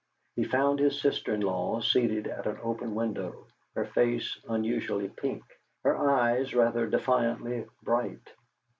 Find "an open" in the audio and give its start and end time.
2.47-2.95